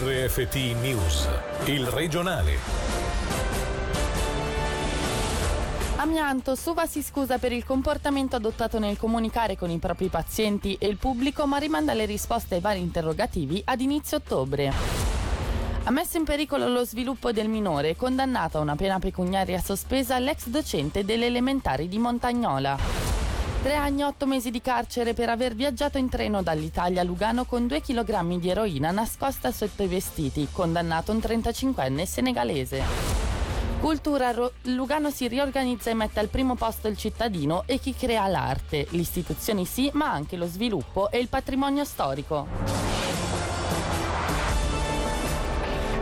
RFT 0.00 0.54
News, 0.80 1.28
il 1.64 1.84
regionale. 1.88 2.56
Amianto, 5.96 6.54
Suva 6.54 6.86
si 6.86 7.02
scusa 7.02 7.38
per 7.38 7.50
il 7.50 7.64
comportamento 7.64 8.36
adottato 8.36 8.78
nel 8.78 8.96
comunicare 8.96 9.56
con 9.56 9.70
i 9.70 9.78
propri 9.78 10.06
pazienti 10.06 10.76
e 10.78 10.86
il 10.86 10.98
pubblico, 10.98 11.48
ma 11.48 11.58
rimanda 11.58 11.94
le 11.94 12.04
risposte 12.04 12.54
ai 12.54 12.60
vari 12.60 12.78
interrogativi 12.78 13.60
ad 13.64 13.80
inizio 13.80 14.18
ottobre. 14.18 14.72
Ha 15.82 15.90
messo 15.90 16.16
in 16.16 16.22
pericolo 16.22 16.68
lo 16.68 16.84
sviluppo 16.84 17.32
del 17.32 17.48
minore, 17.48 17.96
condannato 17.96 18.58
a 18.58 18.60
una 18.60 18.76
pena 18.76 19.00
pecuniaria 19.00 19.60
sospesa 19.60 20.16
l'ex 20.20 20.46
docente 20.46 21.04
delle 21.04 21.26
elementari 21.26 21.88
di 21.88 21.98
Montagnola. 21.98 22.97
Tre 23.60 23.74
anni 23.74 24.02
e 24.02 24.04
otto 24.04 24.24
mesi 24.24 24.52
di 24.52 24.62
carcere 24.62 25.14
per 25.14 25.28
aver 25.28 25.56
viaggiato 25.56 25.98
in 25.98 26.08
treno 26.08 26.42
dall'Italia 26.42 27.00
a 27.00 27.04
Lugano 27.04 27.44
con 27.44 27.66
due 27.66 27.80
chilogrammi 27.80 28.38
di 28.38 28.50
eroina 28.50 28.92
nascosta 28.92 29.50
sotto 29.50 29.82
i 29.82 29.88
vestiti, 29.88 30.46
condannato 30.52 31.10
un 31.10 31.18
35enne 31.18 32.04
senegalese. 32.04 32.82
Cultura, 33.80 34.32
Lugano 34.62 35.10
si 35.10 35.26
riorganizza 35.26 35.90
e 35.90 35.94
mette 35.94 36.20
al 36.20 36.28
primo 36.28 36.54
posto 36.54 36.86
il 36.86 36.96
cittadino 36.96 37.64
e 37.66 37.78
chi 37.78 37.94
crea 37.94 38.28
l'arte. 38.28 38.86
Le 38.90 39.00
istituzioni 39.00 39.64
sì, 39.64 39.90
ma 39.94 40.08
anche 40.10 40.36
lo 40.36 40.46
sviluppo 40.46 41.10
e 41.10 41.18
il 41.18 41.28
patrimonio 41.28 41.84
storico. 41.84 42.87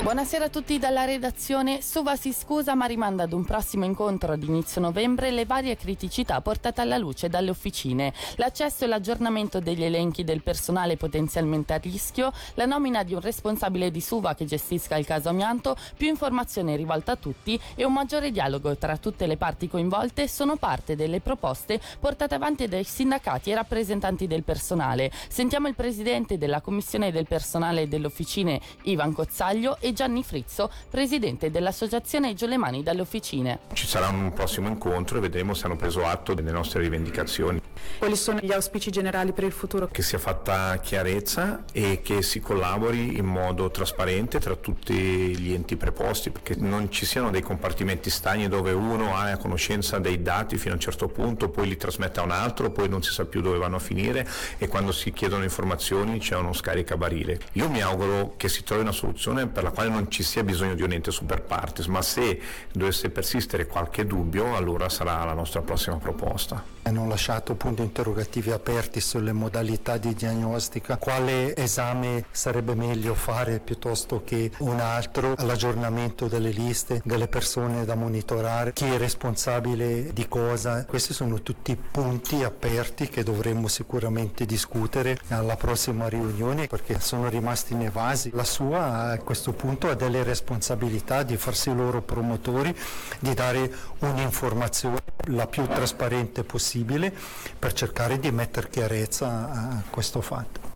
Buonasera 0.06 0.44
a 0.44 0.48
tutti 0.48 0.78
dalla 0.78 1.04
redazione. 1.04 1.82
Suva 1.82 2.14
si 2.14 2.32
scusa 2.32 2.76
ma 2.76 2.86
rimanda 2.86 3.24
ad 3.24 3.32
un 3.32 3.44
prossimo 3.44 3.84
incontro 3.84 4.34
ad 4.34 4.44
inizio 4.44 4.80
novembre 4.80 5.32
le 5.32 5.46
varie 5.46 5.76
criticità 5.76 6.40
portate 6.40 6.80
alla 6.80 6.96
luce 6.96 7.28
dalle 7.28 7.50
officine, 7.50 8.12
l'accesso 8.36 8.84
e 8.84 8.86
l'aggiornamento 8.86 9.58
degli 9.58 9.82
elenchi 9.82 10.22
del 10.22 10.44
personale 10.44 10.96
potenzialmente 10.96 11.72
a 11.72 11.78
rischio, 11.78 12.32
la 12.54 12.66
nomina 12.66 13.02
di 13.02 13.14
un 13.14 13.20
responsabile 13.20 13.90
di 13.90 14.00
Suva 14.00 14.36
che 14.36 14.44
gestisca 14.44 14.94
il 14.94 15.04
caso 15.04 15.28
amianto, 15.28 15.76
più 15.96 16.06
informazione 16.06 16.76
rivolta 16.76 17.10
a 17.10 17.16
tutti 17.16 17.60
e 17.74 17.84
un 17.84 17.92
maggiore 17.92 18.30
dialogo 18.30 18.76
tra 18.76 18.98
tutte 18.98 19.26
le 19.26 19.36
parti 19.36 19.68
coinvolte 19.68 20.28
sono 20.28 20.54
parte 20.54 20.94
delle 20.94 21.18
proposte 21.18 21.80
portate 21.98 22.36
avanti 22.36 22.68
dai 22.68 22.84
sindacati 22.84 23.50
e 23.50 23.56
rappresentanti 23.56 24.28
del 24.28 24.44
personale. 24.44 25.10
Sentiamo 25.26 25.66
il 25.66 25.74
presidente 25.74 26.38
della 26.38 26.60
commissione 26.60 27.10
del 27.10 27.26
personale 27.26 27.88
delle 27.88 28.06
officine 28.06 28.60
Ivan 28.82 29.12
Cozzaglio 29.12 29.78
e 29.80 29.94
Gianni 29.96 30.22
Frizzo, 30.22 30.70
presidente 30.90 31.50
dell'associazione 31.50 32.34
Gio 32.34 32.46
le 32.46 32.58
mani 32.58 32.82
dalle 32.82 33.00
officine. 33.00 33.60
Ci 33.72 33.86
sarà 33.86 34.08
un 34.08 34.32
prossimo 34.34 34.68
incontro 34.68 35.16
e 35.16 35.20
vedremo 35.22 35.54
se 35.54 35.64
hanno 35.64 35.76
preso 35.76 36.04
atto 36.04 36.34
delle 36.34 36.52
nostre 36.52 36.82
rivendicazioni. 36.82 37.65
Quali 37.98 38.14
sono 38.14 38.40
gli 38.40 38.52
auspici 38.52 38.90
generali 38.90 39.32
per 39.32 39.44
il 39.44 39.52
futuro? 39.52 39.88
Che 39.90 40.02
sia 40.02 40.18
fatta 40.18 40.78
chiarezza 40.80 41.64
e 41.72 42.02
che 42.02 42.22
si 42.22 42.40
collabori 42.40 43.16
in 43.16 43.24
modo 43.24 43.70
trasparente 43.70 44.38
tra 44.38 44.54
tutti 44.54 44.94
gli 44.94 45.54
enti 45.54 45.76
preposti, 45.76 46.30
perché 46.30 46.56
non 46.58 46.90
ci 46.90 47.06
siano 47.06 47.30
dei 47.30 47.40
compartimenti 47.40 48.10
stagni 48.10 48.48
dove 48.48 48.72
uno 48.72 49.16
ha 49.16 49.30
a 49.30 49.36
conoscenza 49.38 49.98
dei 49.98 50.20
dati 50.20 50.58
fino 50.58 50.72
a 50.72 50.74
un 50.74 50.80
certo 50.80 51.08
punto, 51.08 51.48
poi 51.48 51.68
li 51.68 51.76
trasmette 51.76 52.20
a 52.20 52.24
un 52.24 52.32
altro, 52.32 52.70
poi 52.70 52.88
non 52.88 53.02
si 53.02 53.12
sa 53.12 53.24
più 53.24 53.40
dove 53.40 53.56
vanno 53.56 53.76
a 53.76 53.80
finire 53.80 54.28
e 54.58 54.68
quando 54.68 54.92
si 54.92 55.10
chiedono 55.12 55.42
informazioni 55.42 56.18
c'è 56.18 56.36
uno 56.36 56.52
scaricabarile. 56.52 57.40
Io 57.52 57.70
mi 57.70 57.80
auguro 57.80 58.34
che 58.36 58.50
si 58.50 58.62
trovi 58.62 58.82
una 58.82 58.92
soluzione 58.92 59.46
per 59.46 59.62
la 59.62 59.70
quale 59.70 59.88
non 59.88 60.10
ci 60.10 60.22
sia 60.22 60.44
bisogno 60.44 60.74
di 60.74 60.82
un 60.82 60.92
ente 60.92 61.10
super 61.10 61.40
partis, 61.42 61.86
ma 61.86 62.02
se 62.02 62.40
dovesse 62.72 63.08
persistere 63.08 63.66
qualche 63.66 64.04
dubbio, 64.04 64.54
allora 64.54 64.90
sarà 64.90 65.24
la 65.24 65.34
nostra 65.34 65.62
prossima 65.62 65.96
proposta. 65.96 66.75
Hanno 66.86 67.08
lasciato 67.08 67.56
punti 67.56 67.82
interrogativi 67.82 68.52
aperti 68.52 69.00
sulle 69.00 69.32
modalità 69.32 69.96
di 69.96 70.14
diagnostica, 70.14 70.98
quale 70.98 71.56
esame 71.56 72.26
sarebbe 72.30 72.76
meglio 72.76 73.14
fare 73.14 73.58
piuttosto 73.58 74.22
che 74.24 74.52
un 74.58 74.78
altro, 74.78 75.34
l'aggiornamento 75.38 76.28
delle 76.28 76.50
liste, 76.50 77.02
delle 77.04 77.26
persone 77.26 77.84
da 77.84 77.96
monitorare, 77.96 78.72
chi 78.72 78.84
è 78.84 78.98
responsabile 78.98 80.12
di 80.12 80.28
cosa. 80.28 80.84
Questi 80.84 81.12
sono 81.12 81.42
tutti 81.42 81.74
punti 81.74 82.44
aperti 82.44 83.08
che 83.08 83.24
dovremmo 83.24 83.66
sicuramente 83.66 84.46
discutere 84.46 85.18
alla 85.30 85.56
prossima 85.56 86.06
riunione 86.06 86.68
perché 86.68 87.00
sono 87.00 87.28
rimasti 87.28 87.74
nevasi. 87.74 88.30
La 88.32 88.44
sua 88.44 89.10
a 89.10 89.18
questo 89.18 89.52
punto 89.52 89.90
ha 89.90 89.94
delle 89.94 90.22
responsabilità 90.22 91.24
di 91.24 91.36
farsi 91.36 91.74
loro 91.74 92.00
promotori, 92.00 92.72
di 93.18 93.34
dare 93.34 93.68
un'informazione 93.98 95.02
la 95.30 95.48
più 95.48 95.66
trasparente 95.66 96.44
possibile 96.44 96.75
per 96.84 97.72
cercare 97.72 98.18
di 98.18 98.30
mettere 98.30 98.68
chiarezza 98.68 99.50
a 99.50 99.82
questo 99.90 100.20
fatto. 100.20 100.74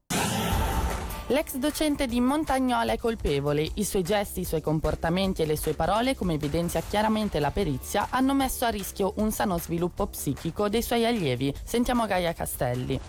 L'ex 1.31 1.55
docente 1.59 2.09
di 2.09 2.21
Montagnola 2.21 2.93
è 2.93 2.99
colpevole. 2.99 3.69
I 3.75 3.85
suoi 3.85 4.03
gesti, 4.03 4.41
i 4.41 4.45
suoi 4.45 4.61
comportamenti 4.61 5.43
e 5.43 5.47
le 5.47 5.57
sue 5.57 5.75
parole, 5.75 6.17
come 6.17 6.35
evidenzia 6.35 6.83
chiaramente 6.89 7.39
la 7.39 7.53
perizia, 7.53 8.09
hanno 8.11 8.35
messo 8.35 8.65
a 8.65 8.69
rischio 8.69 9.13
un 9.19 9.31
sano 9.31 9.57
sviluppo 9.57 10.09
psichico 10.09 10.69
dei 10.69 10.83
suoi 10.83 11.07
allievi. 11.07 11.55
Sentiamo 11.63 12.07
Gaia 12.07 12.33
Castelli. 12.33 13.01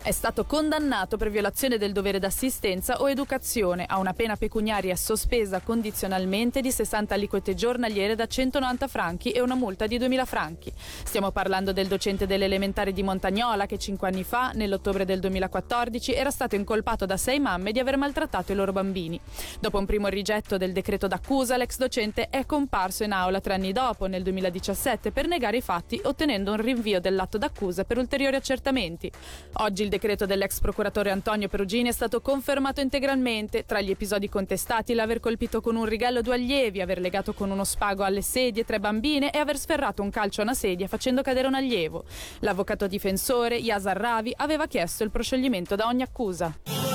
È 0.00 0.12
stato 0.12 0.44
condannato 0.44 1.16
per 1.16 1.28
violazione 1.28 1.76
del 1.76 1.92
dovere 1.92 2.20
d'assistenza 2.20 3.00
o 3.00 3.10
educazione 3.10 3.84
a 3.86 3.98
una 3.98 4.14
pena 4.14 4.36
pecuniaria 4.36 4.94
sospesa 4.96 5.60
condizionalmente 5.60 6.60
di 6.60 6.70
60 6.70 7.14
aliquote 7.14 7.54
giornaliere 7.54 8.14
da 8.14 8.26
190 8.26 8.86
franchi 8.86 9.32
e 9.32 9.40
una 9.40 9.56
multa 9.56 9.86
di 9.86 9.98
2000 9.98 10.24
franchi. 10.24 10.72
Stiamo 11.04 11.30
parlando 11.30 11.72
del 11.72 11.88
docente 11.88 12.26
delle 12.26 12.46
elementari 12.46 12.92
di 12.92 13.02
Montagnola 13.02 13.66
che 13.66 13.76
cinque 13.76 14.08
anni 14.08 14.22
fa, 14.22 14.52
nell'ottobre 14.54 15.04
del 15.04 15.18
2014, 15.18 16.14
era 16.14 16.30
stato 16.30 16.54
incolpato 16.54 17.04
da 17.04 17.16
sei 17.16 17.40
mamme 17.40 17.72
di 17.72 17.80
aver 17.80 17.98
maltrattato 17.98 18.52
i 18.52 18.54
loro 18.54 18.72
bambini. 18.72 19.20
Dopo 19.60 19.78
un 19.78 19.84
primo 19.84 20.06
rigetto 20.06 20.56
del 20.56 20.72
decreto 20.72 21.06
d'accusa, 21.08 21.56
l'ex 21.56 21.76
docente 21.76 22.28
è 22.30 22.46
comparso 22.46 23.02
in 23.02 23.12
aula 23.12 23.40
tre 23.40 23.54
anni 23.54 23.72
dopo, 23.72 24.06
nel 24.06 24.22
2017, 24.22 25.10
per 25.10 25.26
negare 25.26 25.58
i 25.58 25.62
fatti, 25.62 26.00
ottenendo 26.04 26.52
un 26.52 26.62
rinvio 26.62 27.00
dell'atto 27.00 27.36
d'accusa 27.36 27.84
per 27.84 27.98
ulteriori 27.98 28.36
accertamenti. 28.36 29.10
Oggi 29.54 29.87
il 29.88 29.94
decreto 29.94 30.26
dell'ex 30.26 30.60
procuratore 30.60 31.10
Antonio 31.10 31.48
Perugini 31.48 31.88
è 31.88 31.92
stato 31.92 32.20
confermato 32.20 32.82
integralmente. 32.82 33.64
Tra 33.64 33.80
gli 33.80 33.90
episodi 33.90 34.28
contestati 34.28 34.92
l'aver 34.92 35.18
colpito 35.18 35.62
con 35.62 35.76
un 35.76 35.86
righello 35.86 36.20
due 36.20 36.34
allievi, 36.34 36.82
aver 36.82 37.00
legato 37.00 37.32
con 37.32 37.50
uno 37.50 37.64
spago 37.64 38.04
alle 38.04 38.20
sedie 38.20 38.64
tre 38.64 38.78
bambine 38.78 39.30
e 39.30 39.38
aver 39.38 39.56
sferrato 39.56 40.02
un 40.02 40.10
calcio 40.10 40.42
a 40.42 40.44
una 40.44 40.54
sedia 40.54 40.86
facendo 40.88 41.22
cadere 41.22 41.48
un 41.48 41.54
allievo. 41.54 42.04
L'avvocato 42.40 42.86
difensore, 42.86 43.56
Yasar 43.56 43.96
Ravi, 43.96 44.32
aveva 44.36 44.66
chiesto 44.66 45.04
il 45.04 45.10
proscioglimento 45.10 45.74
da 45.74 45.86
ogni 45.86 46.02
accusa. 46.02 46.87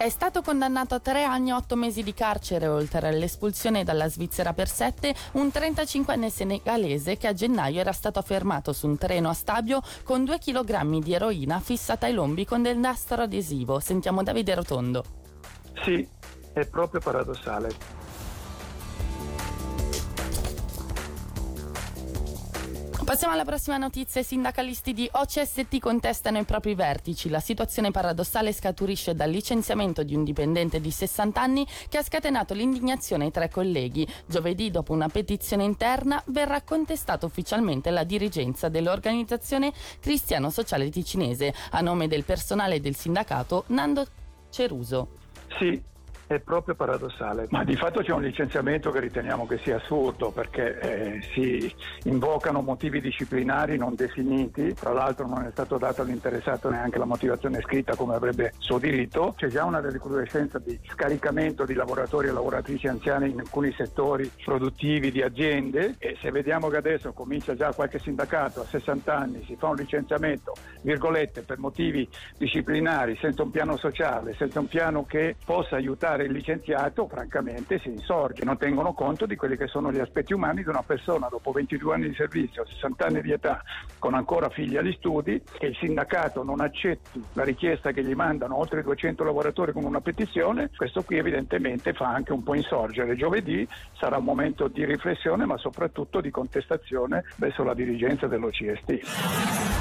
È 0.00 0.08
stato 0.08 0.40
condannato 0.40 0.94
a 0.94 0.98
tre 0.98 1.24
anni 1.24 1.50
e 1.50 1.52
otto 1.52 1.76
mesi 1.76 2.02
di 2.02 2.14
carcere, 2.14 2.66
oltre 2.66 3.08
all'espulsione 3.08 3.84
dalla 3.84 4.08
Svizzera 4.08 4.54
per 4.54 4.66
sette, 4.66 5.14
un 5.32 5.48
35enne 5.48 6.28
senegalese 6.28 7.18
che 7.18 7.26
a 7.26 7.34
gennaio 7.34 7.80
era 7.80 7.92
stato 7.92 8.22
fermato 8.22 8.72
su 8.72 8.86
un 8.86 8.96
treno 8.96 9.28
a 9.28 9.34
Stabio 9.34 9.82
con 10.02 10.24
due 10.24 10.38
chilogrammi 10.38 11.00
di 11.00 11.12
eroina 11.12 11.60
fissata 11.60 12.06
ai 12.06 12.14
lombi 12.14 12.46
con 12.46 12.62
del 12.62 12.78
nastro 12.78 13.20
adesivo. 13.20 13.78
Sentiamo 13.78 14.22
Davide 14.22 14.54
Rotondo. 14.54 15.04
Sì, 15.84 16.08
è 16.54 16.64
proprio 16.64 17.00
paradossale. 17.00 17.99
Passiamo 23.10 23.34
alla 23.34 23.44
prossima 23.44 23.76
notizia. 23.76 24.20
I 24.20 24.24
sindacalisti 24.24 24.92
di 24.92 25.08
OCST 25.10 25.80
contestano 25.80 26.38
i 26.38 26.44
propri 26.44 26.76
vertici. 26.76 27.28
La 27.28 27.40
situazione 27.40 27.90
paradossale 27.90 28.52
scaturisce 28.52 29.16
dal 29.16 29.30
licenziamento 29.30 30.04
di 30.04 30.14
un 30.14 30.22
dipendente 30.22 30.80
di 30.80 30.92
60 30.92 31.40
anni 31.40 31.66
che 31.88 31.98
ha 31.98 32.04
scatenato 32.04 32.54
l'indignazione 32.54 33.32
tra 33.32 33.46
i 33.46 33.50
colleghi. 33.50 34.06
Giovedì, 34.26 34.70
dopo 34.70 34.92
una 34.92 35.08
petizione 35.08 35.64
interna, 35.64 36.22
verrà 36.26 36.62
contestata 36.62 37.26
ufficialmente 37.26 37.90
la 37.90 38.04
dirigenza 38.04 38.68
dell'organizzazione 38.68 39.72
cristiano-sociale 39.98 40.88
ticinese 40.88 41.52
a 41.70 41.80
nome 41.80 42.06
del 42.06 42.22
personale 42.22 42.78
del 42.78 42.94
sindacato 42.94 43.64
Nando 43.66 44.06
Ceruso. 44.50 45.16
Sì, 45.58 45.82
è 46.30 46.38
proprio 46.38 46.76
paradossale. 46.76 47.46
Ma 47.50 47.64
di 47.64 47.74
fatto 47.74 48.02
c'è 48.02 48.12
un 48.12 48.22
licenziamento 48.22 48.92
che 48.92 49.00
riteniamo 49.00 49.48
che 49.48 49.58
sia 49.58 49.78
assurdo 49.78 50.30
perché 50.30 50.78
eh, 50.78 51.22
si 51.32 51.74
invocano 52.04 52.60
motivi 52.60 53.00
disciplinari 53.00 53.76
non 53.76 53.96
definiti, 53.96 54.72
tra 54.74 54.92
l'altro 54.92 55.26
non 55.26 55.44
è 55.44 55.50
stato 55.50 55.76
dato 55.76 56.02
all'interessato 56.02 56.70
neanche 56.70 56.98
la 56.98 57.04
motivazione 57.04 57.60
scritta 57.62 57.96
come 57.96 58.14
avrebbe 58.14 58.52
suo 58.58 58.78
diritto, 58.78 59.34
c'è 59.36 59.48
già 59.48 59.64
una 59.64 59.80
recrudescenza 59.80 60.60
di 60.60 60.78
scaricamento 60.90 61.64
di 61.64 61.74
lavoratori 61.74 62.28
e 62.28 62.30
lavoratrici 62.30 62.86
anziani 62.86 63.30
in 63.30 63.40
alcuni 63.40 63.74
settori 63.76 64.30
produttivi 64.44 65.10
di 65.10 65.22
aziende 65.22 65.96
e 65.98 66.16
se 66.20 66.30
vediamo 66.30 66.68
che 66.68 66.76
adesso 66.76 67.12
comincia 67.12 67.56
già 67.56 67.72
qualche 67.72 67.98
sindacato 67.98 68.60
a 68.60 68.66
60 68.66 69.12
anni, 69.12 69.42
si 69.46 69.56
fa 69.56 69.66
un 69.66 69.74
licenziamento, 69.74 70.54
virgolette, 70.82 71.42
per 71.42 71.58
motivi 71.58 72.08
disciplinari, 72.38 73.18
senza 73.20 73.42
un 73.42 73.50
piano 73.50 73.76
sociale, 73.76 74.36
senza 74.38 74.60
un 74.60 74.68
piano 74.68 75.04
che 75.04 75.34
possa 75.44 75.74
aiutare 75.74 76.18
fare 76.20 76.24
il 76.24 76.32
licenziato 76.32 77.06
francamente 77.08 77.78
si 77.78 77.88
insorge, 77.88 78.44
non 78.44 78.58
tengono 78.58 78.92
conto 78.92 79.24
di 79.26 79.36
quelli 79.36 79.56
che 79.56 79.66
sono 79.66 79.90
gli 79.90 79.98
aspetti 79.98 80.34
umani 80.34 80.62
di 80.62 80.68
una 80.68 80.82
persona 80.82 81.28
dopo 81.28 81.50
22 81.52 81.94
anni 81.94 82.08
di 82.08 82.14
servizio, 82.14 82.66
60 82.66 83.06
anni 83.06 83.22
di 83.22 83.32
età, 83.32 83.62
con 83.98 84.14
ancora 84.14 84.50
figli 84.50 84.76
agli 84.76 84.92
studi, 84.92 85.40
che 85.58 85.66
il 85.66 85.76
sindacato 85.76 86.42
non 86.42 86.60
accetti 86.60 87.22
la 87.32 87.44
richiesta 87.44 87.92
che 87.92 88.04
gli 88.04 88.14
mandano 88.14 88.56
oltre 88.56 88.82
200 88.82 89.24
lavoratori 89.24 89.72
con 89.72 89.84
una 89.84 90.00
petizione, 90.00 90.70
questo 90.76 91.02
qui 91.02 91.16
evidentemente 91.16 91.92
fa 91.94 92.08
anche 92.08 92.32
un 92.32 92.42
po' 92.42 92.54
insorgere. 92.54 93.16
Giovedì 93.16 93.66
sarà 93.98 94.18
un 94.18 94.24
momento 94.24 94.68
di 94.68 94.84
riflessione 94.84 95.46
ma 95.46 95.56
soprattutto 95.56 96.20
di 96.20 96.30
contestazione 96.30 97.24
verso 97.36 97.62
la 97.64 97.74
dirigenza 97.74 98.26
dell'OCST. 98.26 99.79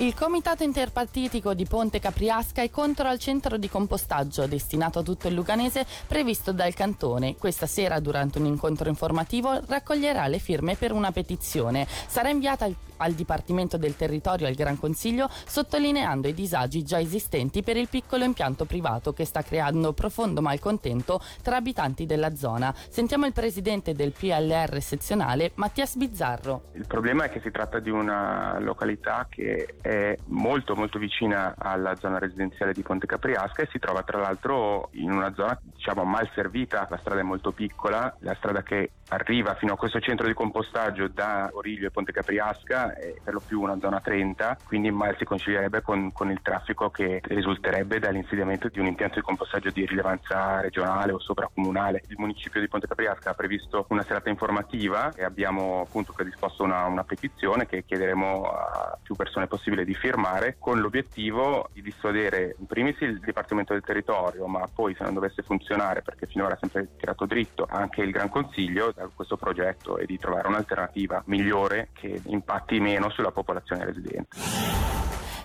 Il 0.00 0.14
comitato 0.14 0.62
interpartitico 0.62 1.54
di 1.54 1.64
Ponte 1.64 1.98
Capriasca 1.98 2.62
è 2.62 2.70
contro 2.70 3.08
al 3.08 3.18
centro 3.18 3.56
di 3.56 3.68
compostaggio 3.68 4.46
destinato 4.46 5.00
a 5.00 5.02
tutto 5.02 5.26
il 5.26 5.34
Luganese 5.34 5.84
previsto 6.06 6.52
dal 6.52 6.72
cantone. 6.72 7.34
Questa 7.36 7.66
sera, 7.66 7.98
durante 7.98 8.38
un 8.38 8.46
incontro 8.46 8.88
informativo, 8.88 9.60
raccoglierà 9.66 10.28
le 10.28 10.38
firme 10.38 10.76
per 10.76 10.92
una 10.92 11.10
petizione. 11.10 11.84
Sarà 12.06 12.28
inviata 12.28 12.64
al, 12.64 12.76
al 12.98 13.12
Dipartimento 13.12 13.76
del 13.76 13.96
Territorio 13.96 14.46
e 14.46 14.50
al 14.50 14.54
Gran 14.54 14.78
Consiglio 14.78 15.28
sottolineando 15.30 16.28
i 16.28 16.34
disagi 16.34 16.82
già 16.82 17.00
esistenti 17.00 17.62
per 17.62 17.76
il 17.76 17.88
piccolo 17.88 18.24
impianto 18.24 18.64
privato 18.64 19.12
che 19.12 19.24
sta 19.24 19.42
creando 19.42 19.92
profondo 19.92 20.40
malcontento 20.40 21.20
tra 21.42 21.56
abitanti 21.56 22.06
della 22.06 22.34
zona. 22.34 22.74
Sentiamo 22.88 23.26
il 23.26 23.32
presidente 23.32 23.94
del 23.94 24.12
PLR 24.12 24.80
sezionale, 24.80 25.52
Mattias 25.54 25.96
Bizzarro. 25.96 26.70
Il 26.72 26.86
problema 26.86 27.24
è 27.24 27.30
che 27.30 27.40
si 27.40 27.50
tratta 27.50 27.78
di 27.80 27.90
una 27.90 28.58
località 28.60 29.26
che 29.28 29.76
è 29.80 30.16
molto 30.26 30.74
molto 30.74 30.98
vicina 30.98 31.54
alla 31.56 31.96
zona 31.96 32.18
residenziale 32.18 32.72
di 32.72 32.82
Ponte 32.82 33.06
Capriasca 33.06 33.62
e 33.62 33.68
si 33.70 33.78
trova 33.78 34.02
tra 34.02 34.18
l'altro 34.18 34.88
in 34.92 35.10
una 35.10 35.32
zona 35.34 35.58
diciamo 35.62 36.04
mal 36.04 36.28
servita, 36.34 36.86
la 36.90 36.98
strada 36.98 37.20
è 37.20 37.24
molto 37.24 37.52
piccola, 37.52 38.14
la 38.20 38.34
strada 38.34 38.62
che 38.62 38.92
arriva 39.08 39.54
fino 39.54 39.72
a 39.72 39.76
questo 39.76 40.00
centro 40.00 40.26
di 40.26 40.34
compostaggio 40.34 41.08
da 41.08 41.50
Origlio 41.52 41.86
e 41.86 41.90
Ponte 41.90 42.12
Capriasca 42.12 42.87
è 42.94 43.14
per 43.22 43.34
lo 43.34 43.42
più 43.44 43.60
una 43.60 43.78
zona 43.80 44.00
30, 44.00 44.58
quindi 44.66 44.90
mal 44.90 45.16
si 45.16 45.24
concilierebbe 45.24 45.82
con, 45.82 46.12
con 46.12 46.30
il 46.30 46.40
traffico 46.42 46.90
che 46.90 47.20
risulterebbe 47.24 47.98
dall'insediamento 47.98 48.68
di 48.68 48.80
un 48.80 48.86
impianto 48.86 49.16
di 49.16 49.22
compostaggio 49.22 49.70
di 49.70 49.86
rilevanza 49.86 50.60
regionale 50.60 51.12
o 51.12 51.18
sovracomunale. 51.18 52.02
Il 52.08 52.16
municipio 52.18 52.60
di 52.60 52.68
Ponte 52.68 52.86
Capriasca 52.86 53.30
ha 53.30 53.34
previsto 53.34 53.86
una 53.88 54.02
serata 54.02 54.28
informativa 54.28 55.12
e 55.14 55.24
abbiamo 55.24 55.82
appunto 55.82 56.12
predisposto 56.12 56.62
una, 56.62 56.84
una 56.84 57.04
petizione 57.04 57.66
che 57.66 57.84
chiederemo 57.84 58.42
a 58.44 58.98
più 59.02 59.14
persone 59.14 59.46
possibile 59.46 59.84
di 59.84 59.94
firmare 59.94 60.56
con 60.58 60.80
l'obiettivo 60.80 61.68
di 61.72 61.82
dissuadere 61.82 62.56
in 62.58 62.66
primis 62.66 63.00
il 63.00 63.20
Dipartimento 63.20 63.72
del 63.72 63.82
Territorio, 63.82 64.46
ma 64.46 64.66
poi 64.72 64.94
se 64.94 65.04
non 65.04 65.14
dovesse 65.14 65.42
funzionare 65.42 66.02
perché 66.02 66.26
finora 66.26 66.54
ha 66.54 66.58
sempre 66.60 66.88
tirato 66.96 67.26
dritto 67.26 67.66
anche 67.68 68.02
il 68.02 68.10
Gran 68.10 68.28
Consiglio 68.28 68.92
da 68.92 69.08
questo 69.14 69.36
progetto 69.36 69.98
e 69.98 70.06
di 70.06 70.18
trovare 70.18 70.48
un'alternativa 70.48 71.22
migliore 71.26 71.88
che 71.92 72.20
impatti 72.26 72.77
meno 72.80 73.10
sulla 73.10 73.32
popolazione 73.32 73.84
residente. 73.84 74.97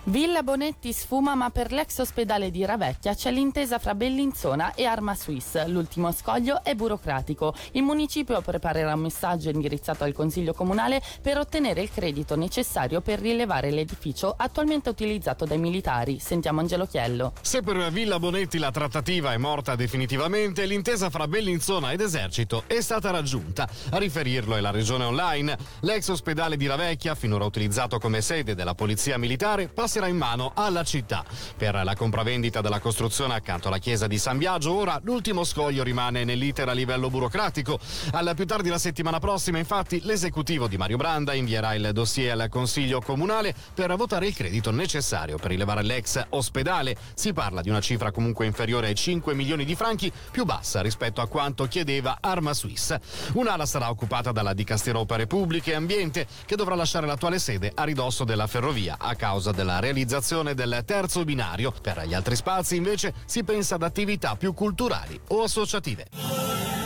Villa 0.06 0.42
Bonetti 0.42 0.92
sfuma 0.92 1.34
ma 1.34 1.48
per 1.48 1.72
l'ex 1.72 1.96
ospedale 1.96 2.50
di 2.50 2.62
Ravecchia 2.62 3.14
c'è 3.14 3.30
l'intesa 3.30 3.78
fra 3.78 3.94
Bellinzona 3.94 4.74
e 4.74 4.84
Arma 4.84 5.14
Suisse. 5.14 5.66
L'ultimo 5.66 6.12
scoglio 6.12 6.62
è 6.62 6.74
burocratico. 6.74 7.54
Il 7.72 7.84
municipio 7.84 8.38
preparerà 8.42 8.92
un 8.92 9.00
messaggio 9.00 9.48
indirizzato 9.48 10.04
al 10.04 10.12
Consiglio 10.12 10.52
Comunale 10.52 11.00
per 11.22 11.38
ottenere 11.38 11.80
il 11.80 11.90
credito 11.90 12.36
necessario 12.36 13.00
per 13.00 13.18
rilevare 13.18 13.70
l'edificio 13.70 14.34
attualmente 14.36 14.90
utilizzato 14.90 15.46
dai 15.46 15.56
militari. 15.56 16.18
Sentiamo 16.18 16.60
Angelo 16.60 16.84
Chiello. 16.84 17.32
Se 17.40 17.62
per 17.62 17.90
Villa 17.90 18.18
Bonetti 18.18 18.58
la 18.58 18.70
trattativa 18.70 19.32
è 19.32 19.38
morta 19.38 19.74
definitivamente, 19.74 20.66
l'intesa 20.66 21.08
fra 21.08 21.26
Bellinzona 21.26 21.92
ed 21.92 22.02
Esercito 22.02 22.64
è 22.66 22.82
stata 22.82 23.10
raggiunta. 23.10 23.66
A 23.92 23.96
riferirlo 23.96 24.54
è 24.54 24.60
la 24.60 24.70
regione 24.70 25.04
online. 25.04 25.56
L'ex 25.80 26.08
ospedale 26.08 26.58
di 26.58 26.66
Ravecchia, 26.66 27.14
finora 27.14 27.46
utilizzato 27.46 27.98
come 27.98 28.20
sede 28.20 28.54
della 28.54 28.74
polizia 28.74 29.16
militare, 29.16 29.68
passa 29.68 29.92
passerà 29.94 30.08
in 30.08 30.16
mano 30.16 30.50
alla 30.56 30.82
città. 30.82 31.24
Per 31.56 31.80
la 31.84 31.94
compravendita 31.94 32.60
della 32.60 32.80
costruzione 32.80 33.34
accanto 33.34 33.68
alla 33.68 33.78
chiesa 33.78 34.08
di 34.08 34.18
San 34.18 34.38
Biagio, 34.38 34.74
ora 34.74 34.98
l'ultimo 35.04 35.44
scoglio 35.44 35.84
rimane 35.84 36.24
nell'iter 36.24 36.68
a 36.68 36.72
livello 36.72 37.10
burocratico. 37.10 37.78
Al 38.10 38.32
più 38.34 38.44
tardi 38.44 38.70
la 38.70 38.78
settimana 38.78 39.20
prossima, 39.20 39.58
infatti, 39.58 40.00
l'esecutivo 40.02 40.66
di 40.66 40.76
Mario 40.76 40.96
Branda 40.96 41.32
invierà 41.34 41.74
il 41.74 41.90
dossier 41.92 42.32
al 42.32 42.48
Consiglio 42.48 43.00
Comunale 43.00 43.54
per 43.72 43.94
votare 43.94 44.26
il 44.26 44.34
credito 44.34 44.72
necessario 44.72 45.36
per 45.36 45.50
rilevare 45.50 45.84
l'ex 45.84 46.20
ospedale. 46.30 46.96
Si 47.14 47.32
parla 47.32 47.60
di 47.60 47.68
una 47.68 47.80
cifra 47.80 48.10
comunque 48.10 48.46
inferiore 48.46 48.88
ai 48.88 48.96
5 48.96 49.32
milioni 49.34 49.64
di 49.64 49.76
franchi, 49.76 50.10
più 50.32 50.44
bassa 50.44 50.80
rispetto 50.80 51.20
a 51.20 51.28
quanto 51.28 51.66
chiedeva 51.66 52.18
Arma 52.20 52.52
Suisse. 52.52 53.00
Un'ala 53.34 53.64
sarà 53.64 53.90
occupata 53.90 54.32
dalla 54.32 54.54
Dicastero 54.54 55.04
per 55.04 55.18
Repubblica 55.18 55.70
e 55.70 55.74
Ambiente, 55.74 56.26
che 56.46 56.56
dovrà 56.56 56.74
lasciare 56.74 57.06
l'attuale 57.06 57.38
sede 57.38 57.70
a 57.72 57.84
ridosso 57.84 58.24
della 58.24 58.48
ferrovia 58.48 58.96
a 58.98 59.14
causa 59.14 59.52
della 59.52 59.82
realizzazione 59.84 60.54
del 60.54 60.82
terzo 60.86 61.24
binario. 61.24 61.70
Per 61.70 62.04
gli 62.06 62.14
altri 62.14 62.36
spazi 62.36 62.76
invece 62.76 63.12
si 63.26 63.44
pensa 63.44 63.74
ad 63.74 63.82
attività 63.82 64.34
più 64.34 64.54
culturali 64.54 65.20
o 65.28 65.42
associative. 65.42 66.83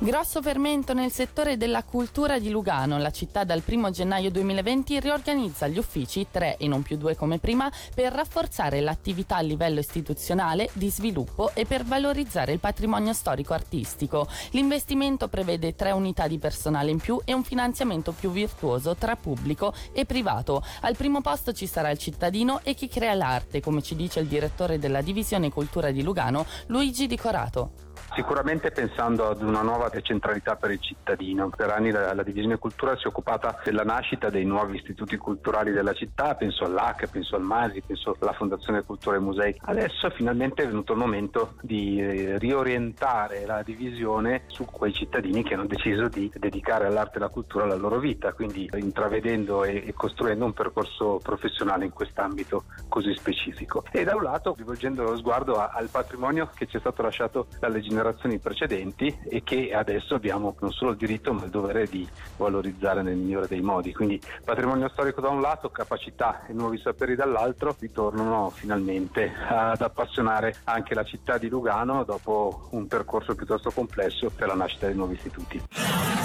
Grosso 0.00 0.40
fermento 0.40 0.94
nel 0.94 1.10
settore 1.10 1.56
della 1.56 1.82
cultura 1.82 2.38
di 2.38 2.50
Lugano. 2.50 2.98
La 2.98 3.10
città 3.10 3.42
dal 3.42 3.64
1 3.66 3.90
gennaio 3.90 4.30
2020 4.30 5.00
riorganizza 5.00 5.66
gli 5.66 5.76
uffici, 5.76 6.28
tre 6.30 6.56
e 6.56 6.68
non 6.68 6.82
più 6.82 6.96
due 6.96 7.16
come 7.16 7.40
prima, 7.40 7.68
per 7.92 8.12
rafforzare 8.12 8.80
l'attività 8.80 9.38
a 9.38 9.40
livello 9.40 9.80
istituzionale, 9.80 10.70
di 10.74 10.88
sviluppo 10.88 11.50
e 11.52 11.64
per 11.64 11.82
valorizzare 11.82 12.52
il 12.52 12.60
patrimonio 12.60 13.12
storico-artistico. 13.12 14.28
L'investimento 14.50 15.26
prevede 15.26 15.74
tre 15.74 15.90
unità 15.90 16.28
di 16.28 16.38
personale 16.38 16.92
in 16.92 16.98
più 16.98 17.20
e 17.24 17.32
un 17.32 17.42
finanziamento 17.42 18.12
più 18.12 18.30
virtuoso 18.30 18.94
tra 18.94 19.16
pubblico 19.16 19.74
e 19.92 20.06
privato. 20.06 20.62
Al 20.82 20.96
primo 20.96 21.22
posto 21.22 21.52
ci 21.52 21.66
sarà 21.66 21.90
il 21.90 21.98
cittadino 21.98 22.60
e 22.62 22.74
chi 22.74 22.86
crea 22.86 23.14
l'arte, 23.14 23.60
come 23.60 23.82
ci 23.82 23.96
dice 23.96 24.20
il 24.20 24.28
direttore 24.28 24.78
della 24.78 25.02
divisione 25.02 25.50
cultura 25.50 25.90
di 25.90 26.04
Lugano, 26.04 26.46
Luigi 26.66 27.08
Di 27.08 27.16
Corato. 27.16 27.87
Sicuramente 28.14 28.70
pensando 28.70 29.28
ad 29.28 29.42
una 29.42 29.62
nuova 29.62 29.88
decentralità 29.88 30.56
per 30.56 30.70
il 30.70 30.80
cittadino. 30.80 31.50
Per 31.50 31.70
anni 31.70 31.90
la, 31.90 32.14
la, 32.14 32.22
divisione 32.22 32.58
cultura 32.58 32.96
si 32.96 33.04
è 33.04 33.06
occupata 33.08 33.60
della 33.62 33.84
nascita 33.84 34.30
dei 34.30 34.44
nuovi 34.44 34.76
istituti 34.76 35.16
culturali 35.16 35.72
della 35.72 35.92
città, 35.92 36.34
penso 36.34 36.64
all'AC, 36.64 37.08
penso 37.08 37.36
al 37.36 37.42
MASI, 37.42 37.82
penso 37.86 38.16
alla 38.18 38.32
Fondazione 38.32 38.82
Cultura 38.82 39.16
e 39.16 39.20
Musei. 39.20 39.54
Adesso 39.60 40.10
finalmente 40.10 40.62
è 40.62 40.66
venuto 40.66 40.92
il 40.92 40.98
momento 40.98 41.54
di 41.60 42.00
eh, 42.00 42.38
riorientare 42.38 43.44
la 43.46 43.62
divisione 43.62 44.44
su 44.46 44.64
quei 44.64 44.92
cittadini 44.92 45.42
che 45.42 45.54
hanno 45.54 45.66
deciso 45.66 46.08
di 46.08 46.30
dedicare 46.34 46.86
all'arte 46.86 47.18
e 47.18 47.20
alla 47.20 47.30
cultura 47.30 47.66
la 47.66 47.74
loro 47.74 47.98
vita, 47.98 48.32
quindi 48.32 48.68
intravedendo 48.74 49.64
e, 49.64 49.84
e 49.86 49.92
costruendo 49.92 50.44
un 50.44 50.52
percorso 50.52 51.20
professionale 51.22 51.84
in 51.84 51.92
quest'ambito 51.92 52.64
così 52.88 53.14
specifico. 53.14 53.84
E 53.90 54.04
da 54.04 54.14
un 54.14 54.22
lato 54.22 54.54
rivolgendo 54.56 55.02
lo 55.02 55.16
sguardo 55.16 55.54
a, 55.54 55.70
al 55.72 55.88
patrimonio 55.88 56.50
che 56.54 56.66
ci 56.66 56.76
è 56.76 56.80
stato 56.80 57.02
lasciato 57.02 57.46
dalle 57.58 57.80
generazioni 57.98 58.38
precedenti 58.38 59.18
e 59.28 59.42
che 59.42 59.72
adesso 59.72 60.14
abbiamo 60.14 60.54
non 60.60 60.70
solo 60.70 60.92
il 60.92 60.96
diritto 60.96 61.32
ma 61.32 61.44
il 61.44 61.50
dovere 61.50 61.86
di 61.86 62.06
valorizzare 62.36 63.02
nel 63.02 63.16
migliore 63.16 63.48
dei 63.48 63.60
modi. 63.60 63.92
Quindi 63.92 64.20
patrimonio 64.44 64.88
storico 64.90 65.20
da 65.20 65.28
un 65.28 65.40
lato, 65.40 65.70
capacità 65.70 66.46
e 66.46 66.52
nuovi 66.52 66.78
saperi 66.78 67.16
dall'altro 67.16 67.74
ritornano 67.78 68.50
finalmente 68.50 69.32
ad 69.48 69.80
appassionare 69.80 70.54
anche 70.64 70.94
la 70.94 71.04
città 71.04 71.38
di 71.38 71.48
Lugano 71.48 72.04
dopo 72.04 72.68
un 72.70 72.86
percorso 72.86 73.34
piuttosto 73.34 73.70
complesso 73.70 74.30
per 74.30 74.46
la 74.46 74.54
nascita 74.54 74.86
dei 74.86 74.94
nuovi 74.94 75.14
istituti. 75.14 76.17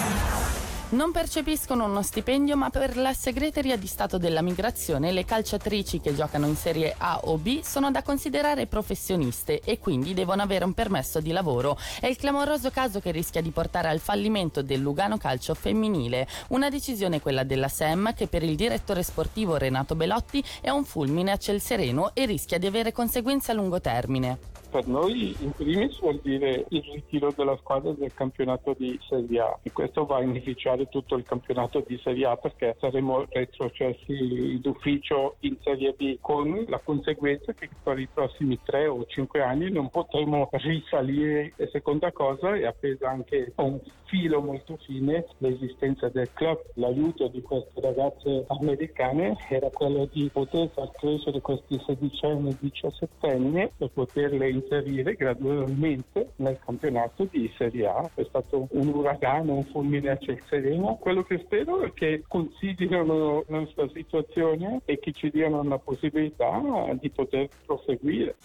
Non 0.93 1.11
percepiscono 1.11 1.85
uno 1.85 2.03
stipendio, 2.03 2.55
ma 2.55 2.69
per 2.69 2.97
la 2.97 3.13
segreteria 3.13 3.75
di 3.77 3.87
Stato 3.87 4.19
della 4.19 4.43
Migrazione 4.43 5.11
le 5.11 5.25
calciatrici 5.25 5.99
che 5.99 6.13
giocano 6.13 6.45
in 6.45 6.55
Serie 6.55 6.93
A 6.95 7.21
o 7.23 7.39
B 7.39 7.61
sono 7.63 7.89
da 7.89 8.03
considerare 8.03 8.67
professioniste 8.67 9.59
e 9.61 9.79
quindi 9.79 10.13
devono 10.13 10.43
avere 10.43 10.65
un 10.65 10.73
permesso 10.73 11.19
di 11.19 11.31
lavoro. 11.31 11.79
È 11.99 12.05
il 12.05 12.15
clamoroso 12.15 12.69
caso 12.69 12.99
che 12.99 13.09
rischia 13.09 13.41
di 13.41 13.49
portare 13.49 13.87
al 13.87 13.97
fallimento 13.97 14.61
del 14.61 14.81
Lugano 14.81 15.17
Calcio 15.17 15.55
femminile. 15.55 16.27
Una 16.49 16.69
decisione 16.69 17.21
quella 17.21 17.43
della 17.43 17.69
SEM 17.69 18.13
che 18.13 18.27
per 18.27 18.43
il 18.43 18.55
direttore 18.55 19.01
sportivo 19.01 19.57
Renato 19.57 19.95
Belotti 19.95 20.43
è 20.61 20.69
un 20.69 20.85
fulmine 20.85 21.31
a 21.31 21.37
ciel 21.37 21.59
sereno 21.59 22.11
e 22.13 22.27
rischia 22.27 22.59
di 22.59 22.67
avere 22.67 22.91
conseguenze 22.91 23.49
a 23.49 23.55
lungo 23.55 23.81
termine 23.81 24.52
per 24.73 24.87
noi 24.87 25.35
in 25.37 25.51
primis 25.51 25.99
vuol 25.99 26.19
dire 26.23 26.65
il 26.69 26.83
ritiro 26.95 27.31
della 27.37 27.55
squadra 27.57 27.91
del 27.91 28.11
campionato 28.15 28.73
di 28.75 28.99
Serie 29.07 29.39
A. 29.39 29.59
E 29.61 29.71
questo 29.71 30.07
va 30.07 30.17
a 30.17 30.23
inficiare 30.23 30.87
tutto 30.87 31.15
il 31.15 31.25
campionato 31.25 31.83
di 31.85 31.95
Serie 32.03 32.25
A 32.25 32.37
perché 32.37 32.75
saremo 32.79 33.27
retrocessi 33.29 34.59
d'ufficio 34.59 35.35
in 35.41 35.57
Serie 35.61 35.93
B 35.95 36.17
con 36.19 36.65
la 36.67 36.79
conseguenza 36.79 37.53
che 37.53 37.69
per 37.83 37.99
i 37.99 38.09
prossimi 38.11 38.59
tre 38.63 38.87
o 38.87 39.05
cinque 39.05 39.43
anni 39.43 39.69
non 39.69 39.91
potremo 39.91 40.49
risalire 40.53 41.53
e 41.55 41.69
seconda 41.71 42.11
cosa 42.11 42.55
è 42.55 42.65
appesa 42.65 43.11
anche 43.11 43.53
un 43.57 43.79
filo 44.13 44.41
molto 44.41 44.77
fine 44.85 45.25
l'esistenza 45.39 46.07
del 46.09 46.29
club. 46.33 46.61
L'aiuto 46.75 47.27
di 47.29 47.41
queste 47.41 47.81
ragazze 47.81 48.45
americane 48.47 49.35
era 49.49 49.69
quello 49.71 50.07
di 50.11 50.29
poter 50.31 50.69
far 50.71 50.91
crescere 50.91 51.41
questi 51.41 51.81
sedicenni 51.83 52.51
e 52.51 52.57
diciassettenni 52.59 53.71
per 53.75 53.89
poterle 53.91 54.51
inserire 54.51 55.15
gradualmente 55.15 56.33
nel 56.35 56.59
campionato 56.63 57.27
di 57.31 57.51
Serie 57.57 57.87
A. 57.87 58.07
È 58.13 58.23
stato 58.29 58.67
un 58.69 58.87
uragano, 58.89 59.55
un 59.55 59.63
fulmine 59.63 60.11
a 60.11 60.17
ciel 60.17 60.39
sereno. 60.47 60.97
Quello 61.01 61.23
che 61.23 61.39
spero 61.39 61.81
è 61.81 61.91
che 61.93 62.23
considerino 62.27 63.43
la 63.47 63.57
nostra 63.57 63.89
situazione 63.91 64.81
e 64.85 64.99
che 64.99 65.11
ci 65.11 65.31
diano 65.31 65.59
una 65.59 65.79
possibilità 65.79 66.61
di 66.99 67.09
poter 67.09 67.49
proseguire. 67.65 68.35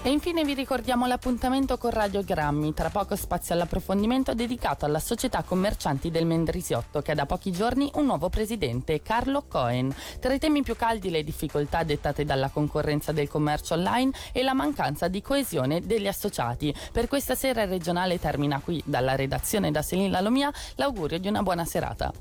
E 0.00 0.10
infine 0.10 0.44
vi 0.44 0.54
ricordiamo 0.54 1.06
l'appuntamento 1.06 1.76
con 1.76 1.90
Radiogrammi, 1.90 2.72
tra 2.72 2.88
poco 2.88 3.16
spazio 3.16 3.54
all'approfondimento 3.54 4.32
dedicato 4.32 4.84
alla 4.84 5.00
società 5.00 5.42
commercianti 5.42 6.08
del 6.10 6.24
Mendrisiotto 6.24 7.02
che 7.02 7.10
ha 7.10 7.16
da 7.16 7.26
pochi 7.26 7.50
giorni 7.50 7.90
un 7.94 8.06
nuovo 8.06 8.28
presidente, 8.30 9.02
Carlo 9.02 9.46
Cohen. 9.48 9.92
Tra 10.20 10.32
i 10.32 10.38
temi 10.38 10.62
più 10.62 10.76
caldi 10.76 11.10
le 11.10 11.24
difficoltà 11.24 11.82
dettate 11.82 12.24
dalla 12.24 12.48
concorrenza 12.48 13.10
del 13.12 13.28
commercio 13.28 13.74
online 13.74 14.12
e 14.32 14.44
la 14.44 14.54
mancanza 14.54 15.08
di 15.08 15.20
coesione 15.20 15.80
degli 15.80 16.06
associati. 16.06 16.72
Per 16.92 17.08
questa 17.08 17.34
sera 17.34 17.62
il 17.62 17.68
regionale 17.68 18.20
termina 18.20 18.60
qui. 18.60 18.80
Dalla 18.84 19.16
redazione 19.16 19.72
da 19.72 19.82
Selin 19.82 20.12
Lalomia 20.12 20.52
l'augurio 20.76 21.18
di 21.18 21.26
una 21.26 21.42
buona 21.42 21.64
serata. 21.64 22.12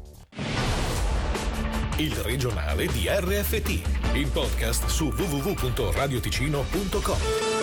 Il 1.98 2.16
regionale 2.16 2.88
di 2.88 3.08
RFT, 3.08 4.14
il 4.14 4.30
podcast 4.32 4.88
su 4.88 5.06
www.radioticino.com. 5.06 7.57